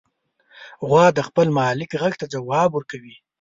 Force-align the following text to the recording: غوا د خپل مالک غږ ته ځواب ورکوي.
غوا 0.87 1.05
د 1.17 1.19
خپل 1.27 1.47
مالک 1.59 1.89
غږ 2.01 2.13
ته 2.21 2.25
ځواب 2.33 2.69
ورکوي. 2.73 3.15